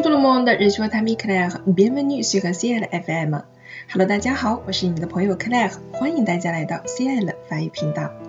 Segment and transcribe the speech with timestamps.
[0.00, 1.58] monde, je suis Tammy Claire.
[1.66, 3.42] Bienvenue sur CL FM.
[3.92, 8.21] Hello，大家好，我是你们的朋友 clap 欢迎大家来到 CL 法语频道。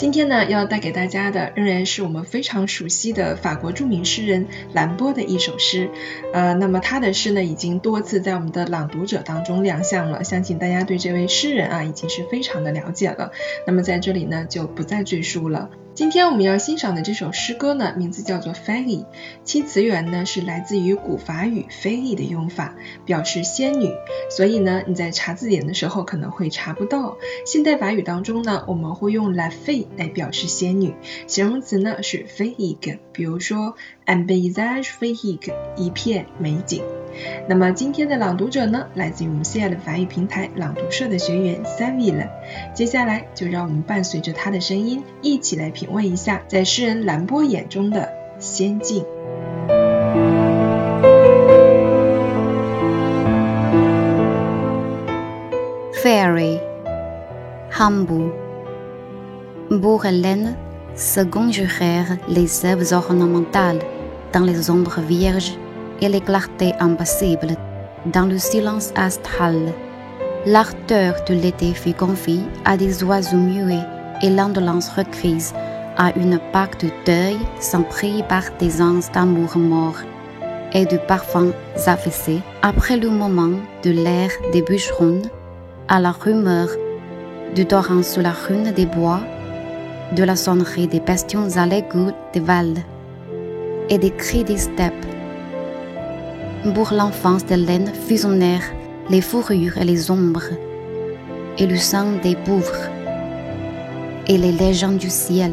[0.00, 5.90] 今天呢，要带给大家的仍然是我们非常熟悉的法国著名诗人兰波的一首诗。
[6.32, 13.32] 呃，那么他的诗呢，已经多次在我们的朗读者当中亮相了，相信大家对这位诗人啊，已经是非常的了解了。
[13.66, 15.68] 那么在这里呢，就不再赘述了。
[15.92, 19.00] 今天我们要欣赏的这首诗歌呢，名字叫做《Fairy》，
[19.44, 23.92] 其词源呢是来自于古法语 “fairy” 的用法，表示仙女。
[24.30, 27.18] 所以呢，你在查字典的时候可能会查不到。
[27.44, 30.94] 现代法语当中呢，我们会用 “la fée” 来表示仙女，
[31.26, 33.74] 形容词呢是 “féerique”，比如说
[34.06, 36.82] “un paysage féerique”，一片美景。
[37.48, 42.28] 那么今天的朗读者呢，来自于我们 CL 法语平台朗读社的学员 Savile。
[42.72, 49.04] 接下来就让我们伴随着他的声音，一起来品味一下在诗人兰波眼中的仙境。
[56.02, 58.30] Fairy，humble
[59.72, 60.56] Hambourg Bourrelaine
[60.96, 63.78] se conjurèrent les œuvres ornementales
[64.32, 65.52] dans les ombres vierges
[66.00, 67.56] et les clartés impassibles
[68.06, 69.72] dans le silence astral.
[70.44, 73.86] L'arteur de l'été fut confiée à des oiseaux muets
[74.22, 75.52] et l'indolence requise
[75.96, 79.98] à une pacte de deuil sans pris par des anges d'amour mort
[80.72, 81.52] et de parfums
[81.86, 85.22] affaissés après le moment de l'air des bûcherons
[85.86, 86.68] à la rumeur
[87.54, 89.20] du torrent sous la rune des bois,
[90.12, 92.82] de la sonnerie des bastions à l'égout des valles
[93.88, 95.06] et des cris des steppes
[96.74, 98.72] pour l'enfance de laine fusionnèrent
[99.08, 100.50] les fourrures et les ombres,
[101.58, 102.90] et le sang des pauvres,
[104.28, 105.52] et les légendes du ciel,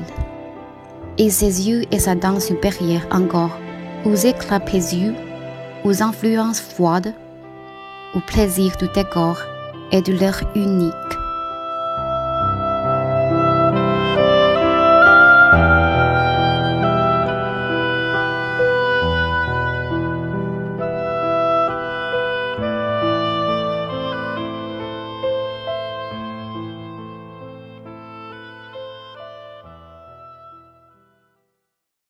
[1.17, 3.57] et ses yeux et sa dent supérieure encore,
[4.05, 5.15] aux éclats yeux,
[5.83, 7.13] aux influences froides,
[8.13, 9.37] au plaisir du décor
[9.91, 10.93] et de l'air unique.